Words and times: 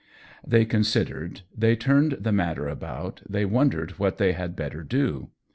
They 0.43 0.65
considered, 0.65 1.41
they 1.55 1.75
turned 1.75 2.13
the 2.13 2.31
matter 2.31 2.67
about, 2.67 3.21
they 3.29 3.45
wondered 3.45 3.91
what 3.99 4.17
they 4.17 4.31
had 4.31 4.55
better 4.55 4.81
do. 4.83 5.29